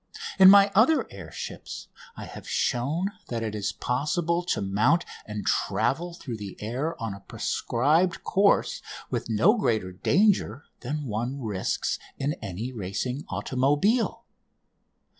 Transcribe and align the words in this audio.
In 0.39 0.49
my 0.49 0.71
other 0.73 1.05
air 1.11 1.31
ships 1.31 1.87
I 2.17 2.25
have 2.25 2.49
shown 2.49 3.11
that 3.27 3.43
it 3.43 3.53
is 3.53 3.71
possible 3.71 4.41
to 4.45 4.59
mount 4.59 5.05
and 5.27 5.45
travel 5.45 6.15
through 6.15 6.37
the 6.37 6.57
air 6.59 6.99
on 6.99 7.13
a 7.13 7.19
prescribed 7.19 8.23
course 8.23 8.81
with 9.11 9.29
no 9.29 9.55
greater 9.55 9.91
danger 9.91 10.65
than 10.79 11.05
one 11.05 11.39
risks 11.39 11.99
in 12.17 12.33
any 12.41 12.71
racing 12.73 13.25
automobile. 13.29 14.25